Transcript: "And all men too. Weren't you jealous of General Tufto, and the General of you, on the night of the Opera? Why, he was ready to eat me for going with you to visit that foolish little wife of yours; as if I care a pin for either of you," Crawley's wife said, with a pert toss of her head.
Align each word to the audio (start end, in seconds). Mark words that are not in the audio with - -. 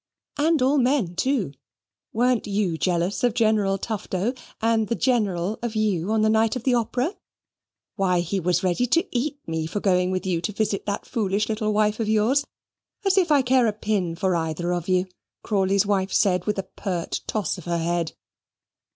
"And 0.39 0.63
all 0.63 0.79
men 0.79 1.13
too. 1.15 1.53
Weren't 2.11 2.47
you 2.47 2.75
jealous 2.75 3.23
of 3.23 3.35
General 3.35 3.77
Tufto, 3.77 4.33
and 4.59 4.87
the 4.87 4.95
General 4.95 5.59
of 5.61 5.75
you, 5.75 6.09
on 6.11 6.23
the 6.23 6.27
night 6.29 6.55
of 6.55 6.63
the 6.63 6.73
Opera? 6.73 7.15
Why, 7.97 8.21
he 8.21 8.39
was 8.39 8.63
ready 8.63 8.87
to 8.87 9.07
eat 9.15 9.37
me 9.45 9.67
for 9.67 9.79
going 9.79 10.09
with 10.09 10.25
you 10.25 10.41
to 10.41 10.51
visit 10.51 10.87
that 10.87 11.05
foolish 11.05 11.49
little 11.49 11.71
wife 11.71 11.99
of 11.99 12.09
yours; 12.09 12.43
as 13.05 13.15
if 13.15 13.31
I 13.31 13.43
care 13.43 13.67
a 13.67 13.73
pin 13.73 14.15
for 14.15 14.35
either 14.35 14.73
of 14.73 14.87
you," 14.87 15.05
Crawley's 15.43 15.85
wife 15.85 16.11
said, 16.11 16.45
with 16.45 16.57
a 16.57 16.63
pert 16.63 17.21
toss 17.27 17.59
of 17.59 17.65
her 17.65 17.77
head. 17.77 18.13